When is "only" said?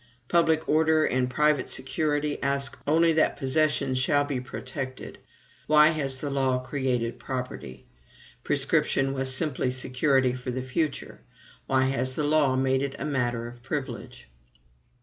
2.87-3.13